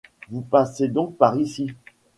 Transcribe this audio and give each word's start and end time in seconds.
Vous 0.31 0.41
passez 0.41 0.87
donc 0.87 1.15
par 1.19 1.37
ici? 1.39 1.69